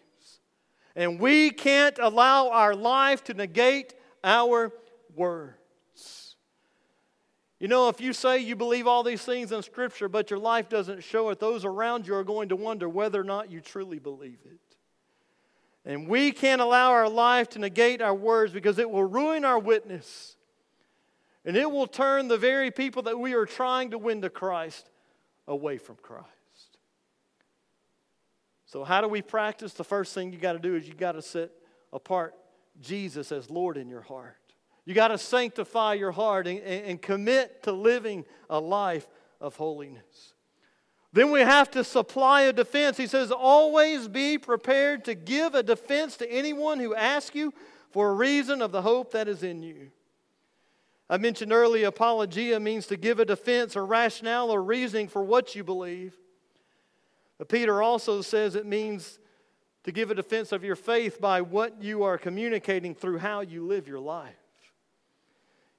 [0.96, 4.72] And we can't allow our life to negate our
[5.16, 6.36] words.
[7.60, 10.70] You know, if you say you believe all these things in Scripture, but your life
[10.70, 14.00] doesn't show it, those around you are going to wonder whether or not you truly
[14.00, 14.60] believe it.
[15.86, 19.60] And we can't allow our life to negate our words because it will ruin our
[19.60, 20.36] witness.
[21.46, 24.90] And it will turn the very people that we are trying to win to Christ
[25.48, 26.26] away from Christ.
[28.66, 29.74] So, how do we practice?
[29.74, 31.52] The first thing you got to do is you got to set
[31.94, 32.34] apart
[32.82, 34.36] Jesus as Lord in your heart.
[34.86, 39.08] You got to sanctify your heart and, and, commit to living a life
[39.42, 40.34] of holiness.
[41.16, 42.98] Then we have to supply a defense.
[42.98, 47.54] He says, always be prepared to give a defense to anyone who asks you
[47.92, 49.92] for a reason of the hope that is in you.
[51.10, 55.56] I mentioned earlier, apologia means to give a defense or rationale or reasoning for what
[55.56, 56.18] you believe.
[57.38, 59.18] But Peter also says it means
[59.86, 63.66] to give a defense of your faith by what you are communicating through how you
[63.66, 64.36] live your life.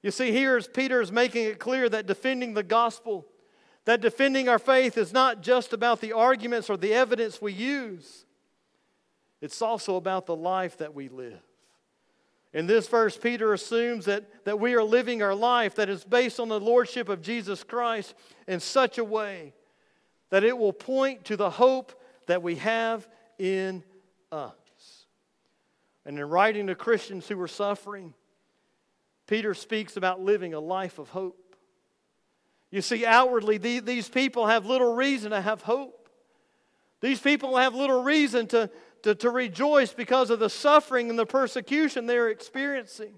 [0.01, 3.27] You see, here Peter is making it clear that defending the gospel,
[3.87, 8.25] that defending our faith is not just about the arguments or the evidence we use,
[9.39, 11.39] it's also about the life that we live.
[12.53, 16.37] In this verse, Peter assumes that, that we are living our life that is based
[16.37, 18.13] on the lordship of Jesus Christ
[18.45, 19.53] in such a way
[20.31, 23.07] that it will point to the hope that we have
[23.39, 23.85] in
[24.33, 25.05] us.
[26.05, 28.13] And in writing to Christians who are suffering,
[29.27, 31.46] Peter speaks about living a life of hope.
[32.71, 36.09] You see, outwardly, these people have little reason to have hope.
[36.99, 38.69] These people have little reason to,
[39.03, 43.13] to, to rejoice because of the suffering and the persecution they're experiencing.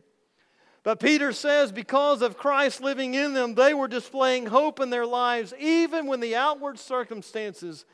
[0.84, 5.06] But Peter says, because of Christ living in them, they were displaying hope in their
[5.06, 7.86] lives, even when the outward circumstances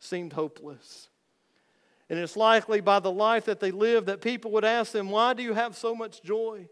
[0.00, 1.08] seemed hopeless.
[2.10, 5.34] And it's likely by the life that they lived that people would ask them, Why
[5.34, 6.68] do you have so much joy?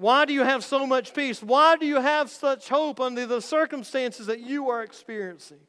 [0.00, 1.42] Why do you have so much peace?
[1.42, 5.60] Why do you have such hope under the circumstances that you are experiencing?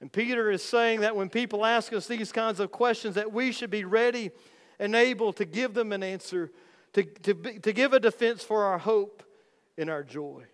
[0.00, 3.50] And Peter is saying that when people ask us these kinds of questions, that we
[3.50, 4.30] should be ready
[4.78, 6.52] and able to give them an answer,
[6.92, 9.24] to, to, to give a defense for our hope
[9.76, 10.44] and our joy.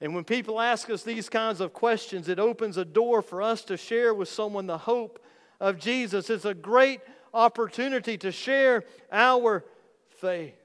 [0.00, 3.64] And when people ask us these kinds of questions, it opens a door for us
[3.64, 5.22] to share with someone the hope
[5.60, 6.30] of Jesus.
[6.30, 7.02] It's a great
[7.34, 9.66] opportunity to share our
[10.08, 10.57] faith.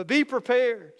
[0.00, 0.94] But be prepared.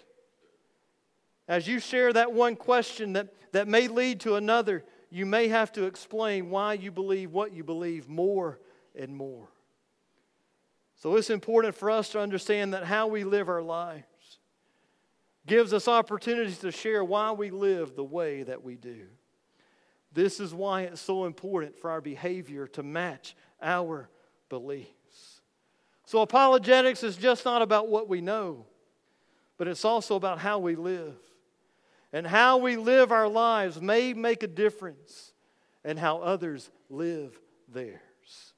[1.47, 5.71] As you share that one question that, that may lead to another, you may have
[5.71, 8.59] to explain why you believe what you believe more
[8.95, 9.47] and more.
[10.97, 14.05] So it's important for us to understand that how we live our lives
[15.47, 19.07] gives us opportunities to share why we live the way that we do.
[20.13, 24.11] This is why it's so important for our behavior to match our
[24.47, 25.41] beliefs.
[26.05, 28.67] So, apologetics is just not about what we know,
[29.61, 31.13] but it's also about how we live
[32.11, 35.33] and how we live our lives may make a difference
[35.85, 38.53] in how others live theirs.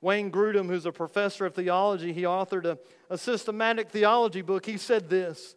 [0.00, 2.78] Wayne Grudem, who's a professor of theology, he authored a,
[3.10, 4.64] a systematic theology book.
[4.64, 5.56] He said this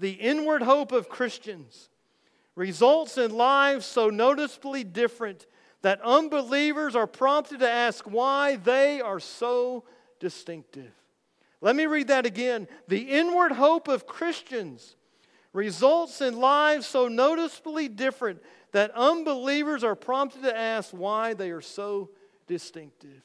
[0.00, 1.88] The inward hope of Christians
[2.56, 5.46] results in lives so noticeably different
[5.82, 9.84] that unbelievers are prompted to ask why they are so
[10.18, 10.90] distinctive.
[11.60, 12.68] Let me read that again.
[12.88, 14.96] The inward hope of Christians
[15.52, 18.42] results in lives so noticeably different
[18.72, 22.10] that unbelievers are prompted to ask why they are so
[22.46, 23.22] distinctive.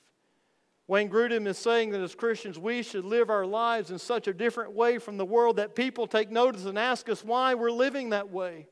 [0.88, 4.34] Wayne Grudem is saying that as Christians, we should live our lives in such a
[4.34, 8.10] different way from the world that people take notice and ask us why we're living
[8.10, 8.68] that way.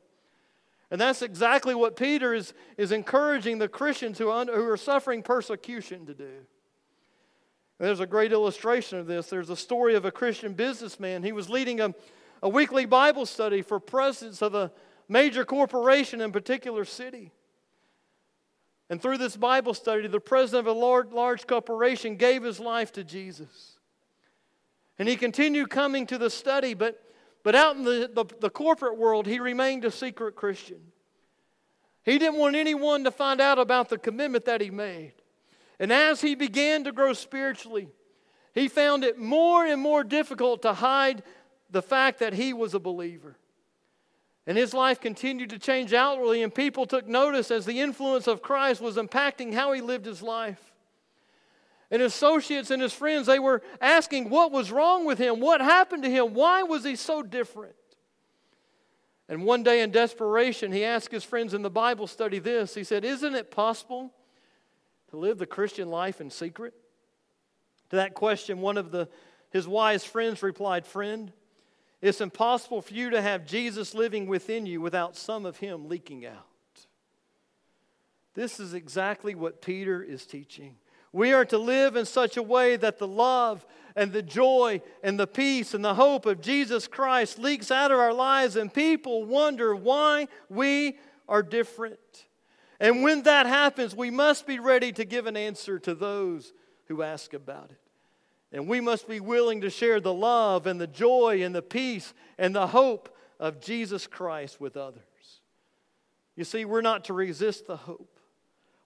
[0.91, 6.05] And that's exactly what Peter is, is encouraging the Christians who, who are suffering persecution
[6.05, 6.45] to do.
[7.79, 9.27] There's a great illustration of this.
[9.27, 11.23] There's a story of a Christian businessman.
[11.23, 11.93] He was leading a,
[12.41, 14.71] a weekly Bible study for presidents of a
[15.09, 17.31] major corporation in a particular city.
[18.89, 22.91] And through this Bible study, the president of a large, large corporation gave his life
[22.93, 23.79] to Jesus.
[24.99, 27.01] And he continued coming to the study, but,
[27.41, 30.79] but out in the, the, the corporate world, he remained a secret Christian.
[32.03, 35.13] He didn't want anyone to find out about the commitment that he made.
[35.79, 37.87] And as he began to grow spiritually,
[38.53, 41.23] he found it more and more difficult to hide
[41.69, 43.37] the fact that he was a believer.
[44.45, 48.41] And his life continued to change outwardly, and people took notice as the influence of
[48.41, 50.73] Christ was impacting how he lived his life.
[51.89, 55.61] And his associates and his friends, they were asking what was wrong with him, what
[55.61, 57.75] happened to him, why was he so different?
[59.29, 62.75] And one day in desperation, he asked his friends in the Bible study this.
[62.75, 64.11] He said, Isn't it possible
[65.13, 66.73] to live the Christian life in secret?
[67.91, 69.07] To that question, one of the,
[69.51, 71.31] his wise friends replied, Friend,
[72.01, 76.25] it's impossible for you to have Jesus living within you without some of him leaking
[76.25, 76.47] out.
[78.33, 80.77] This is exactly what Peter is teaching.
[81.11, 85.19] We are to live in such a way that the love and the joy and
[85.19, 89.25] the peace and the hope of Jesus Christ leaks out of our lives, and people
[89.25, 90.97] wonder why we
[91.29, 92.25] are different.
[92.83, 96.51] And when that happens, we must be ready to give an answer to those
[96.89, 97.79] who ask about it.
[98.51, 102.13] And we must be willing to share the love and the joy and the peace
[102.37, 105.01] and the hope of Jesus Christ with others.
[106.35, 108.19] You see, we're not to resist the hope.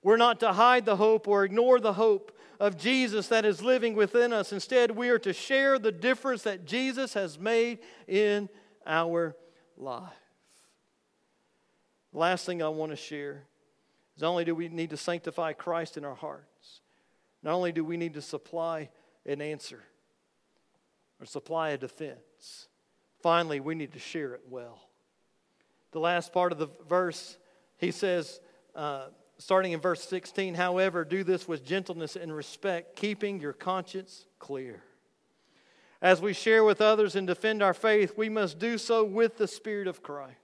[0.04, 3.96] We're not to hide the hope or ignore the hope of Jesus that is living
[3.96, 4.54] within us.
[4.54, 8.48] Instead, we are to share the difference that Jesus has made in
[8.86, 9.36] our
[9.76, 10.14] life.
[12.14, 13.48] Last thing I want to share
[14.20, 16.82] not only do we need to sanctify Christ in our hearts,
[17.44, 18.90] not only do we need to supply
[19.26, 19.84] an answer
[21.20, 22.68] or supply a defense.
[23.22, 24.80] Finally, we need to share it well.
[25.92, 27.38] The last part of the verse,
[27.78, 28.40] he says,
[28.76, 29.08] uh,
[29.38, 34.82] starting in verse 16, however, do this with gentleness and respect, keeping your conscience clear.
[36.02, 39.48] As we share with others and defend our faith, we must do so with the
[39.48, 40.36] Spirit of Christ.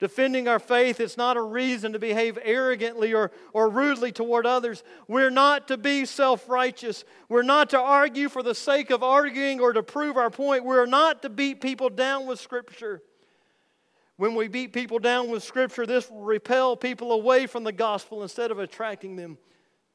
[0.00, 4.82] Defending our faith is not a reason to behave arrogantly or, or rudely toward others.
[5.06, 7.04] We're not to be self righteous.
[7.28, 10.64] We're not to argue for the sake of arguing or to prove our point.
[10.64, 13.02] We're not to beat people down with Scripture.
[14.16, 18.22] When we beat people down with Scripture, this will repel people away from the gospel
[18.22, 19.36] instead of attracting them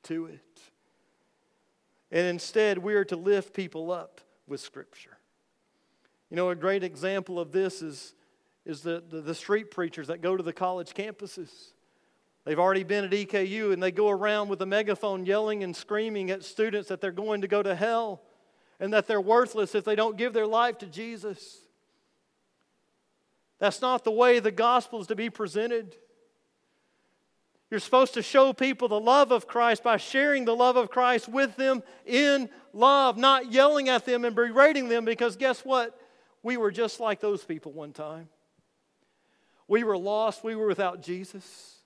[0.04, 0.62] to it.
[2.12, 5.18] And instead, we are to lift people up with Scripture.
[6.30, 8.15] You know, a great example of this is
[8.66, 11.52] is the, the, the, street preachers that go to the college campuses.
[12.46, 16.32] They've already been at EKU and they go around with a megaphone yelling and screaming
[16.32, 18.22] at students that they're going to go to hell
[18.80, 21.60] and that they're worthless if they don't give their life to Jesus.
[23.60, 25.96] That's not the way the gospel is to be presented.
[27.72, 31.28] You're supposed to show people the love of Christ by sharing the love of Christ
[31.28, 36.00] with them in love, not yelling at them and berating them because guess what?
[36.44, 38.30] We were just like those people one time.
[39.68, 41.80] We were lost, we were without Jesus.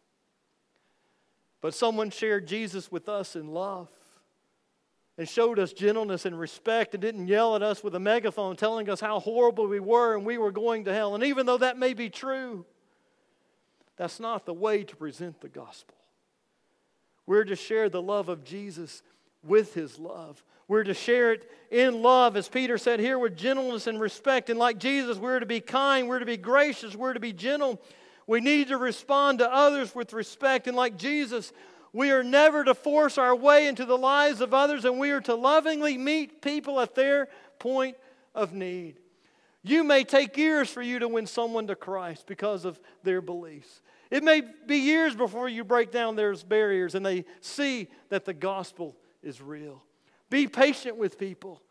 [1.61, 3.89] But someone shared Jesus with us in love
[5.17, 8.89] and showed us gentleness and respect and didn't yell at us with a megaphone telling
[8.89, 11.15] us how horrible we were and we were going to hell.
[11.15, 12.65] And even though that may be true,
[13.97, 15.95] that's not the way to present the gospel.
[17.25, 19.03] We're to share the love of Jesus
[19.43, 20.41] with his love.
[20.69, 24.49] We're to share it in love, as Peter said here, with gentleness and respect.
[24.49, 27.81] And like Jesus, we're to be kind, we're to be gracious, we're to be gentle.
[28.27, 30.67] We need to respond to others with respect.
[30.67, 31.51] And like Jesus,
[31.91, 35.21] we are never to force our way into the lives of others, and we are
[35.21, 37.97] to lovingly meet people at their point
[38.35, 38.99] of need.
[39.63, 43.81] You may take years for you to win someone to Christ because of their beliefs.
[44.11, 48.33] It may be years before you break down those barriers and they see that the
[48.33, 49.83] gospel is real.
[50.29, 51.61] Be patient with people.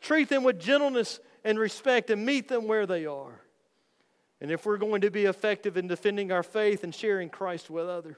[0.00, 3.40] Treat them with gentleness and respect and meet them where they are.
[4.40, 7.88] And if we're going to be effective in defending our faith and sharing Christ with
[7.88, 8.16] others,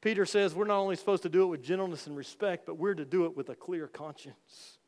[0.00, 2.94] Peter says we're not only supposed to do it with gentleness and respect, but we're
[2.94, 4.78] to do it with a clear conscience.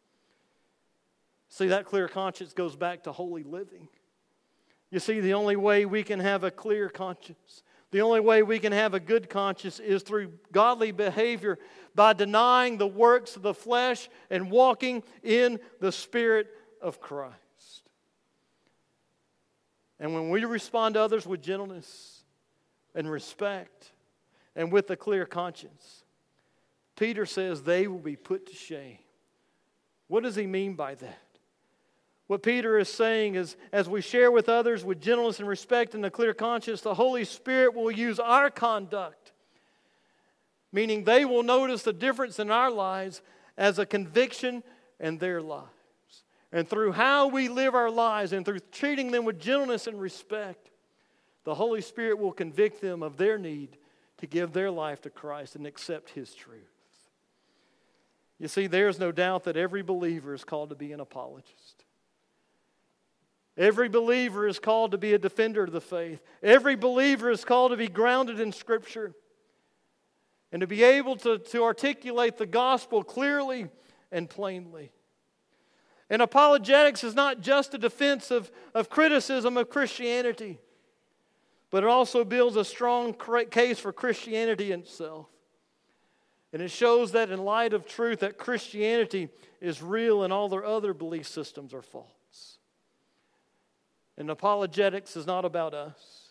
[1.48, 3.88] See, that clear conscience goes back to holy living.
[4.90, 7.62] You see, the only way we can have a clear conscience,
[7.93, 11.59] the only way we can have a good conscience is through godly behavior
[11.95, 16.49] by denying the works of the flesh and walking in the Spirit
[16.82, 17.34] of Christ.
[19.99, 22.22] And when we respond to others with gentleness
[22.95, 23.93] and respect
[24.55, 26.05] and with a clear conscience,
[26.97, 28.99] Peter says they will be put to shame.
[30.09, 31.25] What does he mean by that?
[32.26, 36.04] What Peter is saying is, as we share with others with gentleness and respect and
[36.04, 39.32] a clear conscience, the Holy Spirit will use our conduct,
[40.72, 43.22] meaning they will notice the difference in our lives
[43.56, 44.64] as a conviction
[44.98, 45.70] in their lives.
[46.52, 50.70] And through how we live our lives and through treating them with gentleness and respect,
[51.44, 53.76] the Holy Spirit will convict them of their need
[54.18, 56.62] to give their life to Christ and accept His truth.
[58.38, 61.86] You see, there's no doubt that every believer is called to be an apologist.
[63.57, 66.20] Every believer is called to be a defender of the faith.
[66.42, 69.14] Every believer is called to be grounded in Scripture
[70.52, 73.68] and to be able to, to articulate the gospel clearly
[74.12, 74.92] and plainly.
[76.11, 80.61] And apologetics is not just a defense of, of criticism of Christianity,
[81.70, 83.14] but it also builds a strong
[83.50, 85.26] case for Christianity itself.
[86.52, 89.28] And it shows that in light of truth that Christianity
[89.61, 92.07] is real and all their other belief systems are false.
[94.18, 96.30] And apologetics is not about us.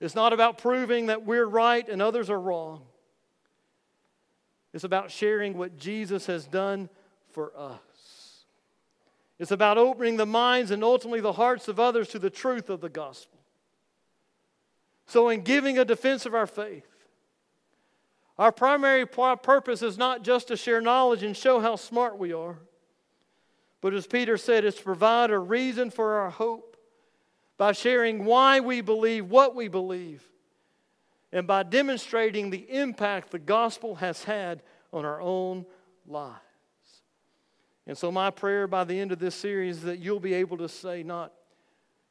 [0.00, 2.82] It's not about proving that we're right and others are wrong.
[4.72, 6.90] It's about sharing what Jesus has done
[7.32, 8.44] for us.
[9.38, 12.80] It's about opening the minds and ultimately the hearts of others to the truth of
[12.80, 13.38] the gospel.
[15.06, 16.86] So, in giving a defense of our faith,
[18.38, 22.58] our primary purpose is not just to share knowledge and show how smart we are.
[23.86, 26.76] But as Peter said, it's to provide a reason for our hope
[27.56, 30.24] by sharing why we believe what we believe
[31.30, 35.66] and by demonstrating the impact the gospel has had on our own
[36.04, 36.40] lives.
[37.86, 40.58] And so, my prayer by the end of this series is that you'll be able
[40.58, 41.32] to say, not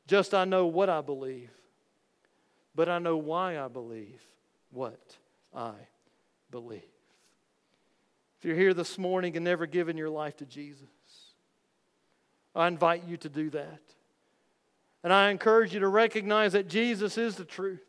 [0.08, 1.52] just I know what I believe,
[2.74, 4.22] but I know why I believe
[4.72, 5.18] what
[5.54, 5.74] I
[6.52, 6.84] believe.
[8.40, 10.88] If you're here this morning and never given your life to Jesus,
[12.56, 13.82] I invite you to do that.
[15.04, 17.86] And I encourage you to recognize that Jesus is the truth,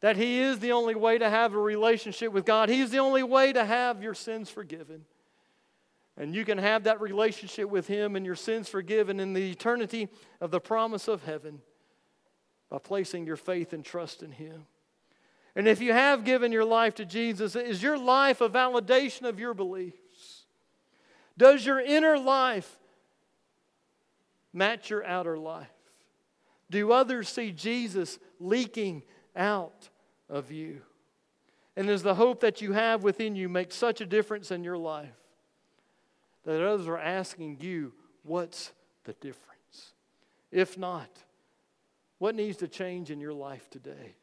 [0.00, 3.22] that He is the only way to have a relationship with God, He's the only
[3.22, 5.04] way to have your sins forgiven.
[6.16, 10.08] And you can have that relationship with Him and your sins forgiven in the eternity
[10.40, 11.60] of the promise of heaven
[12.70, 14.66] by placing your faith and trust in Him.
[15.56, 19.38] And if you have given your life to Jesus, is your life a validation of
[19.38, 20.46] your beliefs?
[21.36, 22.78] Does your inner life
[24.54, 25.68] match your outer life?
[26.70, 29.02] Do others see Jesus leaking
[29.36, 29.90] out
[30.30, 30.80] of you?
[31.76, 34.78] And does the hope that you have within you make such a difference in your
[34.78, 35.08] life
[36.44, 37.92] that others are asking you,
[38.22, 38.72] what's
[39.04, 39.92] the difference?
[40.52, 41.10] If not,
[42.18, 44.14] what needs to change in your life today?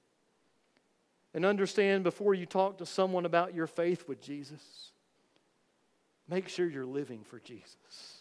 [1.33, 4.91] And understand before you talk to someone about your faith with Jesus,
[6.27, 8.20] make sure you're living for Jesus.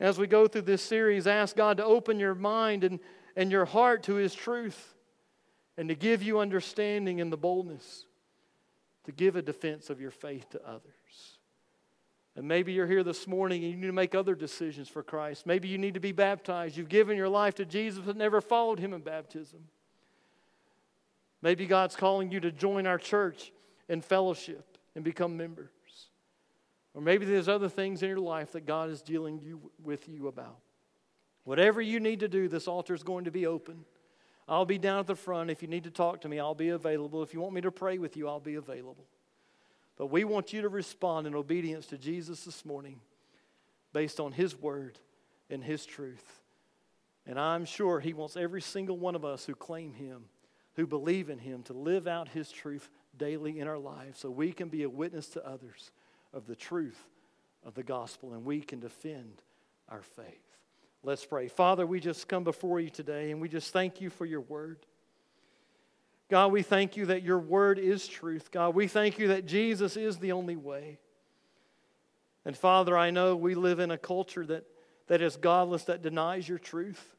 [0.00, 2.98] As we go through this series, ask God to open your mind and,
[3.36, 4.94] and your heart to His truth
[5.76, 8.06] and to give you understanding and the boldness
[9.04, 11.38] to give a defense of your faith to others.
[12.36, 15.46] And maybe you're here this morning and you need to make other decisions for Christ.
[15.46, 16.76] Maybe you need to be baptized.
[16.76, 19.60] You've given your life to Jesus but never followed Him in baptism.
[21.42, 23.52] Maybe God's calling you to join our church
[23.88, 25.70] in fellowship and become members.
[26.94, 30.28] Or maybe there's other things in your life that God is dealing you, with you
[30.28, 30.58] about.
[31.44, 33.84] Whatever you need to do, this altar is going to be open.
[34.48, 35.50] I'll be down at the front.
[35.50, 37.22] If you need to talk to me, I'll be available.
[37.22, 39.06] If you want me to pray with you, I'll be available.
[39.96, 43.00] But we want you to respond in obedience to Jesus this morning
[43.92, 44.98] based on His word
[45.48, 46.40] and His truth.
[47.26, 50.24] And I'm sure He wants every single one of us who claim Him,
[50.74, 54.52] who believe in Him, to live out His truth daily in our lives so we
[54.52, 55.92] can be a witness to others
[56.32, 56.98] of the truth
[57.64, 59.42] of the gospel and we can defend
[59.88, 60.56] our faith.
[61.02, 61.48] Let's pray.
[61.48, 64.78] Father, we just come before you today and we just thank you for your word.
[66.28, 68.50] God, we thank you that your word is truth.
[68.50, 70.98] God, we thank you that Jesus is the only way.
[72.44, 74.64] And Father, I know we live in a culture that,
[75.08, 77.16] that is godless, that denies your truth,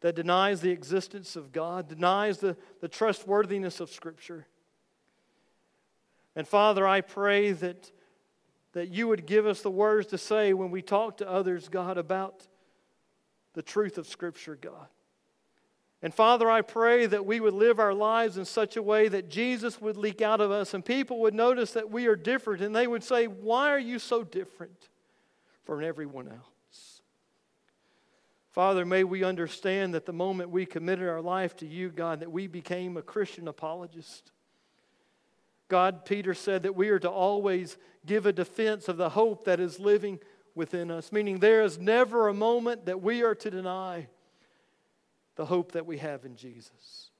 [0.00, 4.46] that denies the existence of God, denies the, the trustworthiness of Scripture.
[6.36, 7.90] And Father, I pray that,
[8.72, 11.98] that you would give us the words to say when we talk to others, God,
[11.98, 12.46] about
[13.54, 14.86] the truth of Scripture, God.
[16.02, 19.28] And Father, I pray that we would live our lives in such a way that
[19.28, 22.74] Jesus would leak out of us and people would notice that we are different and
[22.74, 24.88] they would say, Why are you so different
[25.64, 27.02] from everyone else?
[28.50, 32.32] Father, may we understand that the moment we committed our life to you, God, that
[32.32, 34.32] we became a Christian apologist.
[35.70, 39.60] God, Peter said that we are to always give a defense of the hope that
[39.60, 40.18] is living
[40.54, 44.08] within us, meaning there is never a moment that we are to deny
[45.36, 47.10] the hope that we have in Jesus.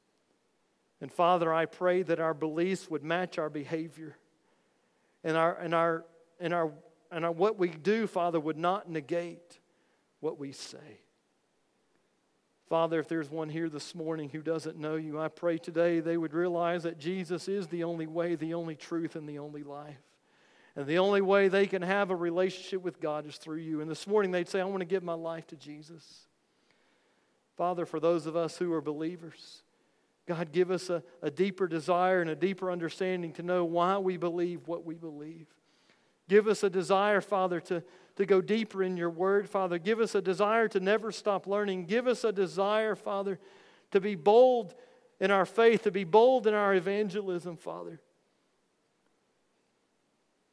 [1.00, 4.18] And Father, I pray that our beliefs would match our behavior
[5.24, 6.04] and our and our
[6.38, 6.72] and our
[7.10, 9.58] and our, what we do, Father, would not negate
[10.20, 11.00] what we say.
[12.70, 16.16] Father, if there's one here this morning who doesn't know you, I pray today they
[16.16, 19.98] would realize that Jesus is the only way, the only truth, and the only life.
[20.76, 23.80] And the only way they can have a relationship with God is through you.
[23.80, 26.28] And this morning they'd say, I want to give my life to Jesus.
[27.56, 29.64] Father, for those of us who are believers,
[30.28, 34.16] God, give us a, a deeper desire and a deeper understanding to know why we
[34.16, 35.48] believe what we believe.
[36.28, 37.82] Give us a desire, Father, to,
[38.20, 39.78] to go deeper in your word, Father.
[39.78, 41.86] Give us a desire to never stop learning.
[41.86, 43.38] Give us a desire, Father,
[43.92, 44.74] to be bold
[45.18, 47.98] in our faith, to be bold in our evangelism, Father.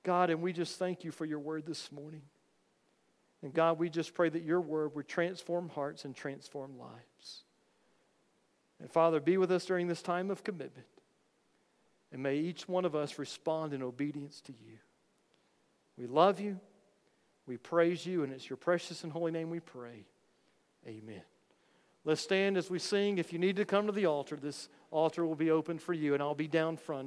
[0.04, 2.22] God, and we just thank you for your word this morning.
[3.44, 7.44] And God, we just pray that your word would transform hearts and transform lives.
[8.80, 10.88] And Father, be with us during this time of commitment.
[12.14, 14.78] And may each one of us respond in obedience to you.
[15.98, 16.62] We love you.
[17.48, 18.24] We praise you.
[18.24, 20.06] And it's your precious and holy name we pray.
[20.86, 21.22] Amen.
[22.06, 23.18] Let's stand as we sing.
[23.18, 26.14] If you need to come to the altar, this altar will be open for you,
[26.14, 27.02] and I'll be down front.
[27.02, 27.06] If